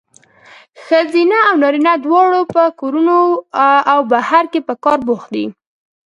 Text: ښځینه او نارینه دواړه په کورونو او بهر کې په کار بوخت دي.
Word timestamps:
ښځینه 0.83 1.37
او 1.49 1.53
نارینه 1.61 1.93
دواړه 2.05 2.39
په 2.53 2.63
کورونو 2.79 3.15
او 3.91 3.99
بهر 4.11 4.45
کې 4.51 4.59
په 4.67 4.73
کار 4.83 4.99
بوخت 5.07 5.29
دي. 5.35 5.45